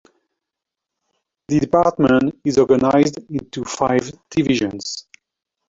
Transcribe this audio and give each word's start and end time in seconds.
The 1.47 1.59
Department 1.59 2.39
is 2.43 2.57
organised 2.57 3.19
into 3.29 3.63
five 3.63 4.11
divisions. 4.31 5.05